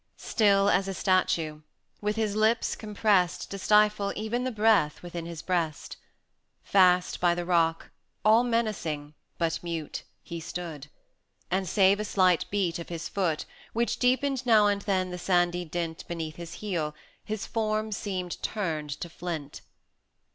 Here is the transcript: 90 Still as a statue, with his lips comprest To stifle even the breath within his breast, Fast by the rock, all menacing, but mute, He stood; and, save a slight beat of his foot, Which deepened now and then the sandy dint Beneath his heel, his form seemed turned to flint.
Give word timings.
90 0.17 0.29
Still 0.31 0.69
as 0.71 0.87
a 0.87 0.95
statue, 0.95 1.61
with 2.01 2.15
his 2.15 2.35
lips 2.35 2.75
comprest 2.75 3.51
To 3.51 3.59
stifle 3.59 4.11
even 4.15 4.45
the 4.45 4.51
breath 4.51 5.03
within 5.03 5.27
his 5.27 5.43
breast, 5.43 5.97
Fast 6.63 7.19
by 7.19 7.35
the 7.35 7.45
rock, 7.45 7.91
all 8.25 8.43
menacing, 8.43 9.13
but 9.37 9.61
mute, 9.61 10.01
He 10.23 10.39
stood; 10.39 10.87
and, 11.51 11.69
save 11.69 11.99
a 11.99 12.03
slight 12.03 12.45
beat 12.49 12.79
of 12.79 12.89
his 12.89 13.07
foot, 13.07 13.45
Which 13.73 13.99
deepened 13.99 14.43
now 14.43 14.65
and 14.65 14.81
then 14.81 15.11
the 15.11 15.19
sandy 15.19 15.65
dint 15.65 16.07
Beneath 16.07 16.37
his 16.37 16.53
heel, 16.55 16.95
his 17.23 17.45
form 17.45 17.91
seemed 17.91 18.41
turned 18.41 18.89
to 19.01 19.07
flint. 19.07 19.61